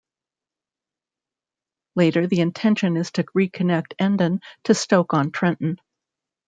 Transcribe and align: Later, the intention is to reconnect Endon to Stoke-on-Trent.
Later, 1.95 2.25
the 2.25 2.39
intention 2.41 2.97
is 2.97 3.11
to 3.11 3.23
reconnect 3.35 3.95
Endon 3.99 4.41
to 4.63 4.73
Stoke-on-Trent. 4.73 5.79